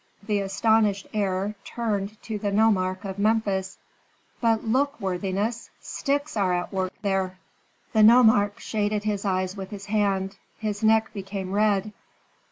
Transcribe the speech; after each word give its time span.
The 0.25 0.39
astonished 0.41 1.05
heir 1.13 1.53
turned 1.63 2.19
to 2.23 2.39
the 2.39 2.51
nomarch 2.51 3.05
of 3.05 3.19
Memphis. 3.19 3.77
"But 4.41 4.63
look, 4.65 4.99
worthiness, 4.99 5.69
sticks 5.79 6.35
are 6.35 6.53
at 6.55 6.73
work 6.73 6.93
there." 7.03 7.37
The 7.93 8.01
nomarch 8.01 8.59
shaded 8.63 9.03
his 9.03 9.25
eyes 9.25 9.55
with 9.55 9.69
his 9.69 9.85
hand, 9.85 10.37
his 10.57 10.81
neck 10.83 11.11
became 11.13 11.51
red. 11.51 11.93